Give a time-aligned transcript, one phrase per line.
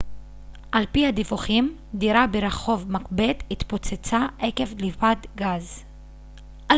[0.71, 5.83] על פי הדיווחים דירה ברחוב מקבת התפוצצה עקב דליפת גז